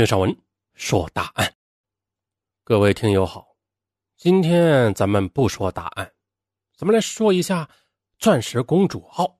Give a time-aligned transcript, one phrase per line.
[0.00, 0.34] 听上文
[0.72, 1.54] 说答案。
[2.64, 3.46] 各位听友好，
[4.16, 6.10] 今天咱们不说答案，
[6.74, 7.68] 咱们来说一下
[8.18, 9.38] 钻石公主号。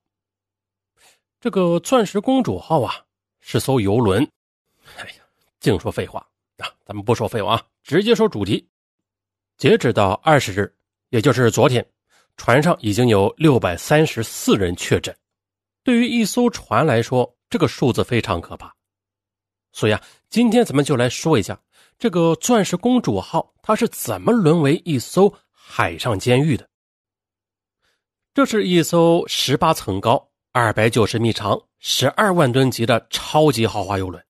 [1.40, 2.94] 这个钻石公主号啊，
[3.40, 4.22] 是艘游轮。
[4.98, 5.24] 哎呀，
[5.60, 6.20] 净说废话
[6.58, 6.68] 啊！
[6.84, 8.68] 咱们不说废话啊，直接说主题。
[9.56, 10.70] 截止到二十日，
[11.08, 11.82] 也就是昨天，
[12.36, 15.16] 船上已经有六百三十四人确诊。
[15.82, 18.76] 对于一艘船来说，这个数字非常可怕。
[19.72, 21.60] 所以啊，今天咱们就来说一下
[21.98, 26.68] 这个钻石公主号，它是怎么沦为一艘海上监狱的。
[28.32, 34.24] 这是一艘十八层高、二百九十米长、十二万吨级的超级豪华游轮。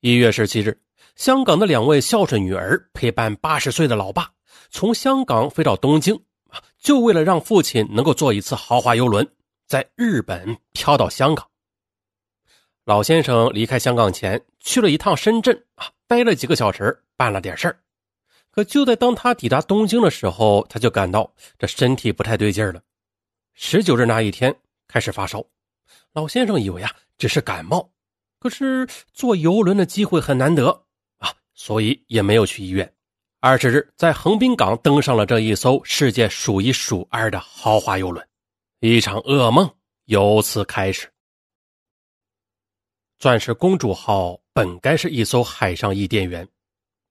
[0.00, 0.80] 一月十七日，
[1.16, 4.30] 香港的两位孝顺女儿陪伴八十岁的老爸，
[4.70, 6.14] 从香港飞到东京
[6.48, 9.26] 啊，就为了让父亲能够坐一次豪华游轮，
[9.66, 11.46] 在日本飘到香港。
[12.84, 17.78] 老先生离开香港前去了一趟深圳啊，待了几个小时，办了点事儿。
[18.50, 22.82] 可就在当他抵达东京的时候，他就感到这身体不太对劲了。
[23.54, 24.52] 十九日那一天
[24.88, 25.44] 开始发烧，
[26.12, 27.88] 老先生以为啊只是感冒，
[28.40, 30.68] 可是坐游轮的机会很难得
[31.18, 32.92] 啊，所以也没有去医院。
[33.38, 38.26] 二十日在横滨港登上了这一艘世界数一数二的豪华游轮，
[38.80, 39.70] 一场噩梦
[40.06, 41.08] 由此开始。
[43.22, 46.48] 钻石公主号本该是一艘海上伊甸园，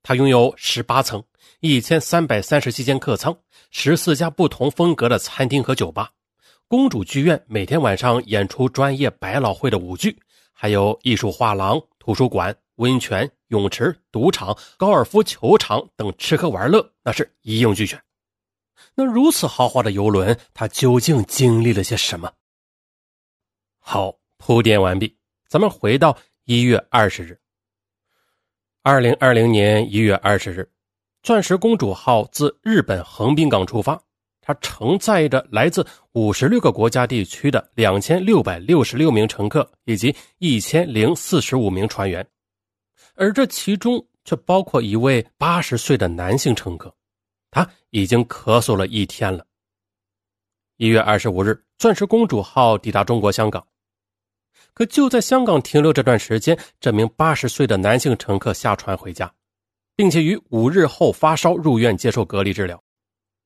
[0.03, 1.23] 它拥有十八层、
[1.61, 3.33] 一千三百三十七间客舱、
[3.69, 6.11] 十四家不同风格的餐厅和酒吧。
[6.67, 10.19] 公主剧院每天晚上演出专业百老汇的舞剧，
[10.51, 17.97] 还有艺术画廊、图书馆、温泉、泳池、赌场、高尔夫球场等吃喝玩乐，那是一应俱全。
[18.95, 22.33] 那如此豪华的游轮，它究竟经历了些什么？
[23.79, 25.15] 好，铺垫完毕。
[25.51, 27.37] 咱们回到一月二十日，
[28.83, 30.71] 二零二零年一月二十日，
[31.23, 34.01] 钻石公主号自日本横滨港出发，
[34.39, 42.25] 它承载着来自五十六个国家地区的两千六百六十六名乘客以及一千零四十五名船员，
[43.15, 46.95] 而这其中却包括一位八十岁的男性乘客，
[47.49, 49.45] 他已经咳嗽了一天了。
[50.77, 53.61] 一月二十五日，钻石公主号抵达中国香港。
[54.73, 59.31] 可就在香港停留这段时间，这名八十岁的男性乘客下船回家，
[59.95, 62.81] 并且于五日后发烧入院接受隔离治疗。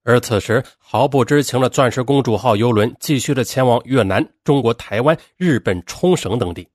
[0.03, 6.67] 而此时毫不知情的“钻石公主号”游轮继续的前往越南、中国台湾、日本冲绳等地。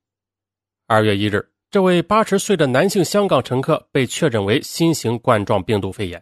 [0.88, 6.20] 二月一日，这位八十岁的男性香港乘客被确诊为新型冠状病毒肺炎。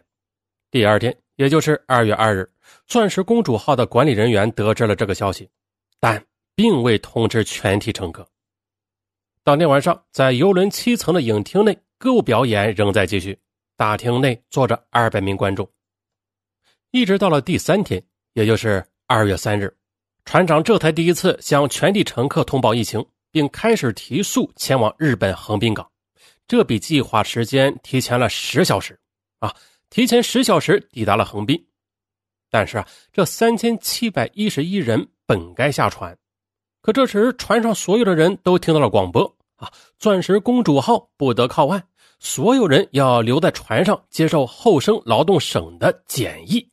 [0.69, 2.47] 第二天，也就是二月二日
[2.85, 5.49] ，“钻石公主号”的管理人员得知了这个消息，
[5.99, 6.23] 但。
[6.59, 8.27] 并未通知全体乘客。
[9.45, 13.39] 当天晚上，在游轮七层的影厅内，歌舞表演仍在继续。
[13.77, 15.65] 大厅内坐着二百名观众。
[16.91, 18.03] 一直到了第三天，
[18.33, 19.73] 也就是二月三日，
[20.25, 25.89] 船长这才第一次向全体乘客通报疫情，并开始提速前往日本横滨港。
[26.45, 28.99] 这比计划时间提前了十小时
[29.39, 29.55] 啊！
[29.89, 31.69] 提前十小时抵达了横滨。
[32.49, 36.18] 但是啊，这三千七百一十一人本该下船。
[36.81, 39.71] 可这时，船上所有的人都听到了广播啊！
[39.97, 41.83] 钻石公主号不得靠岸，
[42.19, 46.71] 所有人要留在船上接受后生劳动省的检疫。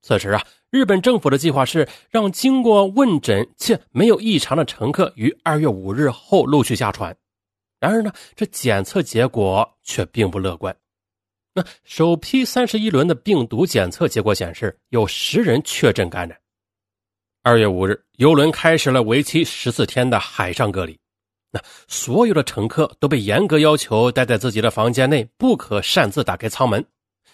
[0.00, 7.14] 此时啊，日本政府的计划是让经过问诊且没有异常的乘客于二月五日后陆续下船。
[7.78, 10.74] 然而呢，这检测结果却并不乐观。
[11.52, 16.38] 那首批三十一轮的病毒检测结果显示，有十人确诊感染。
[17.50, 20.96] 二月五日，游轮开始了为期十四天的海上隔离。
[21.50, 26.86] 那所有的乘客都被严格要求待在自己的房间内，不可擅自打开舱门。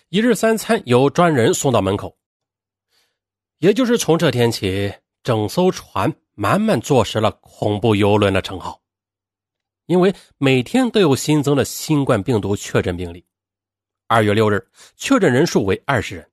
[0.08, 2.16] 一日三餐由专人送到门口。
[3.58, 4.90] 也就是从这天起，
[5.22, 8.80] 整艘船慢慢坐实了“恐怖游轮”的称号，
[9.84, 13.22] 因为每天都有新增的新冠病毒确诊病例。
[14.06, 16.26] 二月六日，确诊人数为二十人。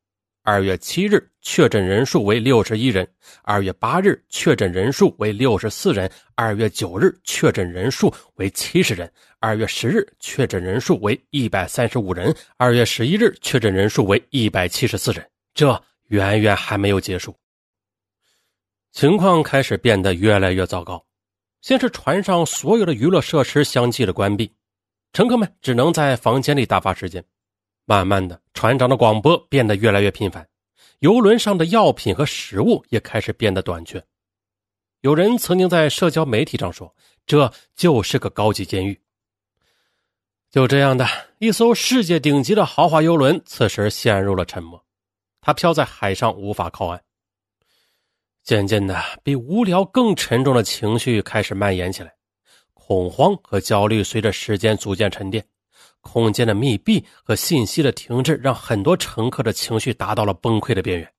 [0.46, 3.08] 二月七日确诊人数为六十一人，
[3.44, 9.10] 二月八日确诊人数为六十四人，二月九日确诊人数为七十人，
[9.40, 15.26] 二月十日确诊人数为一百三十五人，二月十一日确诊人数为一百七十四人。
[15.54, 17.34] 这远远还没有结束，
[18.92, 21.06] 情况开始变得越来越糟糕。
[21.62, 24.52] 先是船上所有的娱乐设施相继的关闭，
[25.14, 27.24] 乘客们只能在房间里打发时间。
[27.86, 30.48] 慢慢的，船长的广播变得越来越频繁，
[31.00, 34.04] 游轮上的药品和食物也开始变得短缺。
[35.02, 36.96] 有人曾经在社交媒体上说
[37.28, 39.02] ：“这就是个高级监狱。”
[40.50, 41.06] 就这样的
[41.40, 44.86] 一艘世界顶级的豪华游轮，此时陷入了沉默，
[45.42, 47.04] 它漂在海上，无法靠岸。
[48.44, 52.14] 渐渐的，比无聊更沉重的情绪开始蔓延起来，
[52.74, 55.46] 恐慌和焦虑随着时间逐渐沉淀，
[56.04, 61.12] 空间的密闭和信息的停滞，让很多乘客的情绪达到了崩溃的边缘。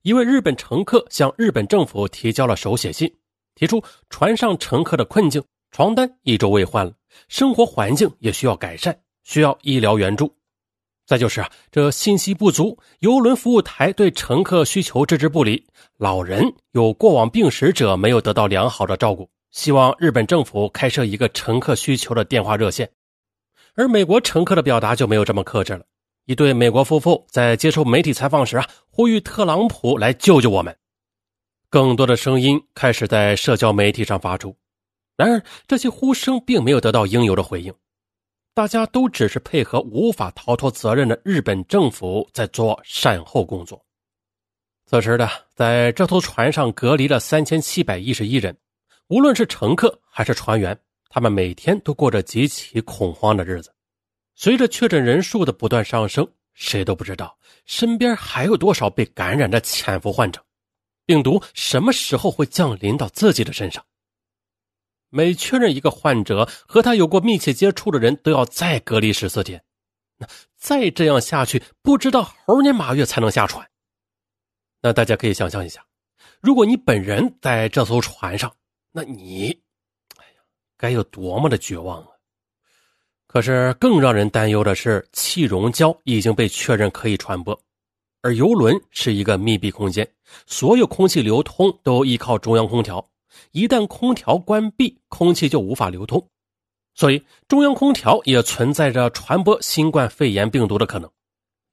[0.00, 3.12] 一位日本乘客向日本政府提交了手写信，
[3.54, 5.44] 提出船上乘客的困境。
[5.70, 6.92] 床单一周未换了，
[7.28, 10.34] 生活环境也需要改善，需要医疗援助。
[11.06, 22.90] 再就是啊，这信息不足，游轮服务台对乘客需求置之不理，老人有过往病史者没有得到良好的照顾，希望日本政府开设一个乘客需求的电话热线。
[23.74, 25.84] 而美国乘客的表达就没有这么克制了，
[26.26, 30.76] 一对美国夫妇在接受媒体采访时啊，呼吁特朗普来救救我们。
[31.70, 34.54] 更多的声音开始在社交媒体上发出。
[35.16, 37.72] 然而，这些呼声并没有得到应有的回应，
[38.54, 43.82] 大家都只是配合无法逃脱责任的日本政府在做善后工作。
[44.86, 48.54] 此时的，在这艘船上隔离了三千七百一十一人，
[49.08, 50.78] 无论是乘客还是船员，
[51.14, 53.70] 他们每天都过着极其恐慌的日子。
[54.34, 60.42] 随着确诊人数的不断上升，谁都不知道身边还有多少被感染的潜伏患者，
[61.04, 63.84] 病毒什么时候会降临到自己的身上。
[65.10, 69.62] 每确认一个患者和他有过密切接触的人，都要再隔离十四天。
[70.16, 70.26] 那
[70.56, 73.68] 再这样下去，不知道猴年马月才能下船。
[74.80, 75.84] 那大家可以想象一下，
[76.40, 78.50] 如果你本人在这艘船上，
[78.90, 79.61] 那你，
[80.82, 82.08] 该有多么的绝望啊！
[83.28, 87.56] 可是更让人担忧的是，气溶胶已经被确认可以传播，
[88.20, 90.04] 而游轮是一个密闭空间，
[90.44, 93.08] 所有空气流通都依靠中央空调。
[93.52, 96.28] 一旦空调关闭，空气就无法流通，
[96.96, 101.08] 所以中央空调也存在着传播新冠肺炎病毒的可能。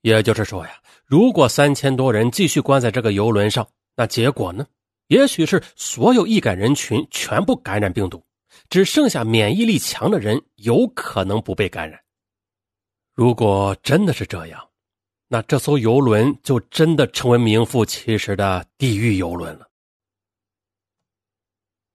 [0.01, 0.73] 也就是说呀，
[1.03, 4.67] 如果三千多人继续关在这个游轮上，那结果呢？
[5.07, 8.23] 也许是所有易感人群全部感染病毒，
[8.69, 11.99] 只剩下免疫力强的人有可能不被感染。
[13.13, 14.69] 如果真的是这样，
[15.27, 19.67] 那这艘游轮就真的成为名副其实的地狱游轮了。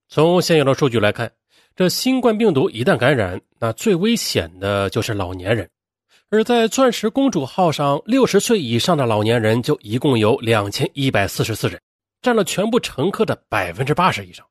[0.09, 1.33] 从现有的数据来看，
[1.75, 5.69] 这新冠病毒一旦感染，那最危险的就是老年人。
[6.31, 11.81] 而在“钻石公主号”上，六十岁以上的老年人就一共有两千一百四十四人，
[12.23, 14.45] 占了全部乘客的百分之八十以上。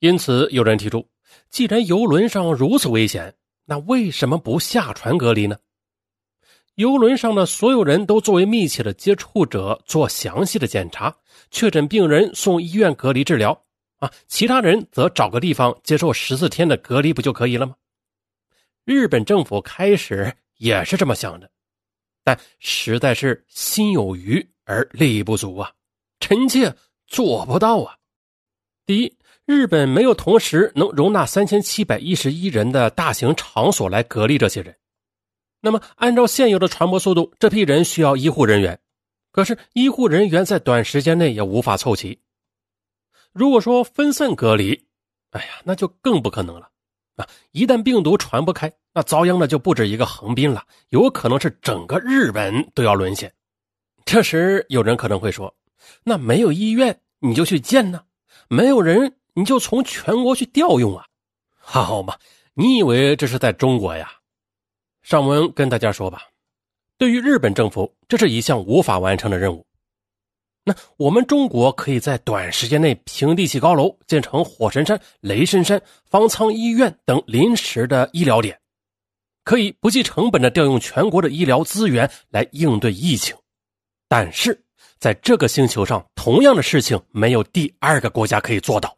[0.00, 1.06] 因此，有人提出，
[1.50, 3.34] 既然游轮上如此危险，
[3.64, 5.56] 那为什么不下船隔离呢？
[6.76, 11.14] 游轮上的所有人都作为密切的接触者做详细的检查，
[11.50, 13.60] 确诊病人送医院隔离治疗。
[13.98, 17.74] 啊，其他人则找个地方接受十四天的隔离，不就可以了吗？
[18.84, 21.50] 日本政府开始也是这么想的，
[22.22, 25.72] 但实在是心有余而力不足啊，
[26.20, 26.72] 臣妾
[27.08, 27.97] 做不到啊。
[28.88, 29.12] 第一，
[29.44, 34.74] 日本没有同时能容纳三千七百一十一人的大型场所来隔离这些人。
[35.60, 38.80] 那么，按照现有的传播速度，这批人需要医护人员，
[39.30, 42.18] 可是医护人员在短时间内也无法凑齐。
[43.34, 44.86] 如果说分散隔离，
[45.32, 46.70] 哎呀，那就更不可能了
[47.16, 47.28] 啊！
[47.52, 53.30] 一旦病毒传不开，那遭殃的就不止一个横滨了，有可能是整个日本都要沦陷。
[54.06, 55.54] 这时有人可能会说
[56.04, 58.00] ：“那没有医院你就去建呢？
[58.48, 61.04] 没有人你就从全国去调用啊？”
[61.56, 62.16] 好嘛，
[62.54, 64.10] 你以为这是在中国呀？
[65.02, 66.22] 上文跟大家说吧，
[66.96, 69.64] 对于日本政府，这是一项无法完成的任务。
[70.64, 78.60] 那我们中国可以在短时间内平地起高楼，建成火神山、雷神山、方舱医院等临时的医疗点，
[79.44, 83.34] 可以不计成本的调用全国的医疗资源来应对疫情。
[84.08, 84.62] 但是，
[84.98, 88.96] 在这个星球上，同样的事情没有第二个国家可以做到。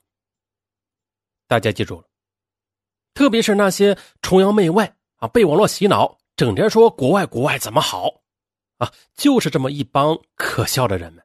[1.47, 2.09] 大家记住了，
[3.13, 8.23] 特别是那些崇洋媚外啊，被网络洗脑，整天说国外国外怎么好
[8.79, 11.25] 啊，就是这么一帮可笑的人们。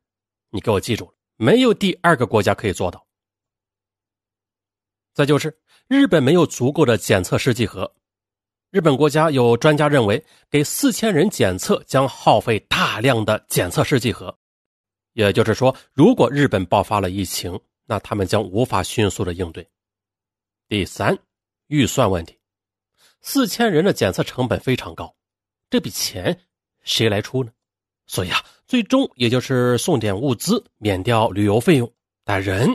[0.50, 3.06] 你给我记住，没有第二个国家可以做到。
[5.14, 7.94] 再就是日本没有足够的检测试剂盒，
[8.72, 14.38] 日本国家有专家认为，给四千人检测将耗费大量的检测试剂盒，
[15.16, 19.68] 也就是说，如果日本爆发了疫情，那他们将无法迅速的应对。
[20.70, 21.18] 第三，
[21.68, 22.38] 预算问题，
[23.20, 25.16] 四千人的检测成本非常高，
[25.70, 26.40] 这笔钱
[26.84, 27.52] 谁来出呢？
[28.08, 28.38] 所以啊。
[28.68, 31.94] 最终也就是送点物资，免掉旅游费用，
[32.24, 32.68] 但人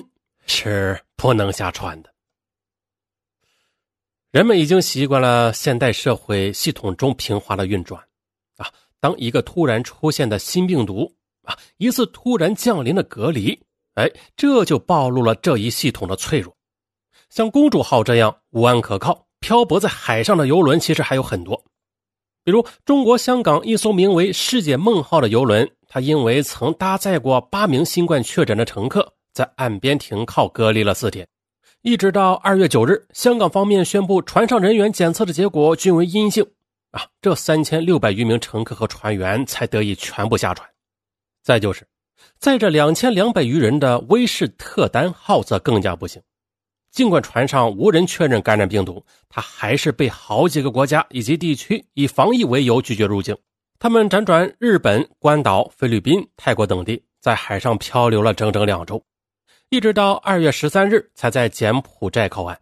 [0.46, 2.14] 是不能下船的。
[4.30, 8.00] 人们已经习惯了现代社会系统中平滑的运转，
[8.56, 13.58] 啊，当一个突然出现的新病毒，啊，一次突然降临的隔离，
[13.94, 16.54] 哎，这就暴露了这一系统的脆弱。
[17.28, 21.62] 像公主号这样无岸可靠、漂泊在海上的游轮，其实还有很多。
[22.42, 31.28] 比如中国香港一艘名为“世界梦号”的游轮，它因为曾搭载过八名新冠确诊的乘客，在岸边停靠隔离了四天，
[31.82, 36.44] 一直到二月九日，香港方面宣布船上人员检测的结果均为阴性，
[36.92, 40.68] 啊，这三千六百余名乘客和船员才得以全部下船。
[41.42, 41.86] 再就是
[42.38, 46.22] 载着两千两百余人的威士特丹号则更加不行。
[46.90, 53.36] 尽管船上无人确认感染病毒，他还是被好几个国家以及地区以防疫为由拒绝入境。
[53.78, 59.02] 他们辗转日本、关岛、菲律宾、泰国等地，在海上漂流了整整两周，
[59.68, 62.60] 一直到二月十三日才在柬埔寨靠岸。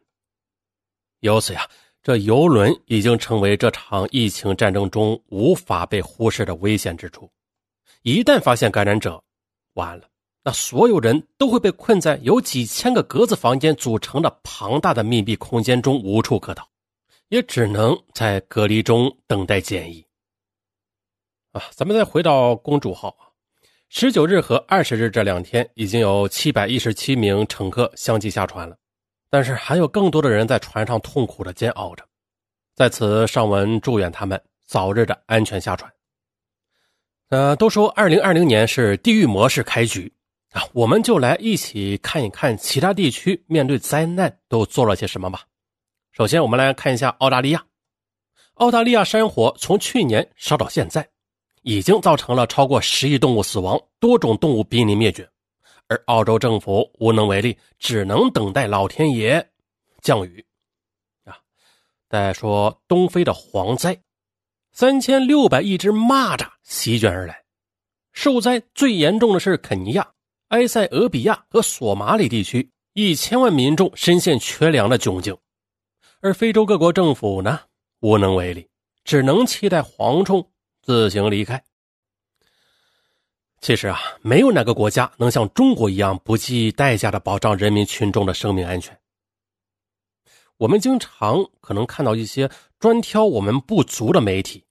[1.20, 1.66] 由此呀，
[2.02, 7.28] 这游轮已经成为这场疫情战争中无法被忽视的危险之处。
[8.02, 9.23] 一旦发现感染者，
[9.75, 10.09] 完了。
[10.45, 16.67] 那所有人都会被困在由几千个格子房间组成的庞大的密闭空间中，无处可逃，
[17.28, 20.02] 也只能在隔离中等待检疫。
[21.52, 23.28] 啊，咱们再回到公主号啊，
[23.90, 28.76] 十九日和二十日这两天，已经有七百一十七名乘客相继下船了，
[29.28, 32.07] 但是还有更多的人在船上痛苦的煎熬着。
[32.75, 35.93] 在此，上文祝愿他们早日的安全下船。
[37.28, 40.12] 呃，都说二零二零年是地狱模式开局。
[40.52, 45.42] 啊，我们就来一起看一看其他地区面对灾难都做了些什么吧。
[46.11, 47.62] 首先，我们来看一下澳大利亚。
[48.54, 51.06] 澳大利亚山火从去年烧到现在，
[51.62, 55.28] 已经造成了超过十亿动物死亡，多种动物濒临灭绝，
[55.87, 59.47] 而澳洲政府无能为力，只能等待老天爷
[60.00, 60.42] 降雨。
[61.25, 61.37] 啊，
[62.08, 64.00] 再说东非的蝗灾，
[64.78, 67.42] 三千六百亿只蚂蚱席卷而来，
[68.12, 70.08] 受灾最严重的是肯尼亚。
[70.50, 75.37] 埃塞俄比亚和索马里地区一千万民众深陷缺粮的窘境，
[76.20, 77.58] 而非洲各国政府呢
[78.02, 78.68] 无能为力，
[79.02, 80.49] 只能期待蝗虫
[80.80, 81.61] 自行离开。
[83.61, 88.97] 其实啊，没有哪个国家能像中国一样不计代价的保障人民群众的生命安全。
[90.56, 94.64] 我们经常可能看到一些专挑我们不足的媒体，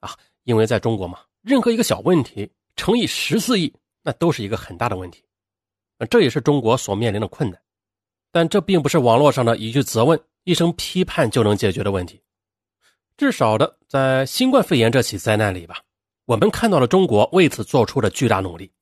[0.00, 3.72] 啊，因为在中国嘛，任何一个小问题乘以十四亿。
[4.02, 5.22] 那都是一个很大的问题，
[6.08, 7.60] 这也是中国所面临的困难。
[8.32, 12.18] 但这并不是网络上的一句责问、一声批判就能解决的问题。
[13.18, 15.82] 至少的，在新冠肺炎这起灾难里吧，
[16.24, 18.72] 我们看到了中国为此做出的巨大努力。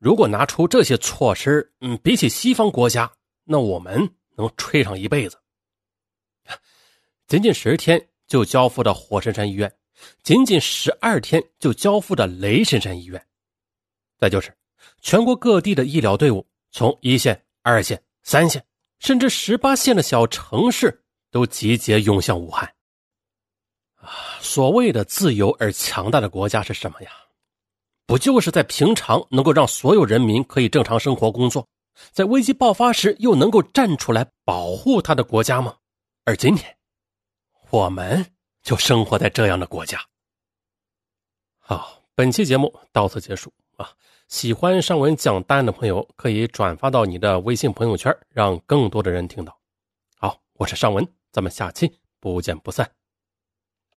[0.00, 3.08] 如果拿出这些措施，嗯，比起西方国家，
[3.44, 5.38] 那我们能吹上一辈子。
[7.28, 9.72] 仅仅十天就交付到火神山医院，
[10.22, 13.26] 仅仅十二天就交付的雷神山医院。
[14.18, 14.56] 再就是，
[15.00, 18.64] 全国各地的医疗队伍，从一线、二线、三线，
[18.98, 22.74] 甚至十八线的小城市，都集结涌向武汉。
[23.96, 27.10] 啊，所谓的自由而强大的国家是什么呀？
[28.06, 31.66] 不就是在平常能够让所有人民可以正常生活、工作，
[32.12, 35.76] 在危机爆发时又能够站出来保护他的国家吗？
[36.24, 36.76] 而今天，
[37.70, 38.24] 我们
[38.66, 40.04] 就生活在这样的国家。
[41.60, 43.52] 好，本期节目到此结束。
[43.76, 43.92] 啊，
[44.26, 49.56] 喜欢尚文讲答案的朋友可以转发到你的微信朋友圈，让更多的人听到。
[50.18, 52.95] 好，我是尚文，咱们下期不见不散。